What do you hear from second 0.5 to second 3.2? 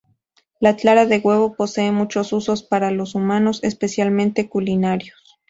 La clara de huevo posee muchos usos para los